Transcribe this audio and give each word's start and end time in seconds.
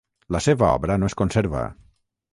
La 0.35 0.39
seva 0.45 0.69
obra 0.77 0.97
no 1.03 1.11
es 1.13 1.19
conserva. 1.23 1.63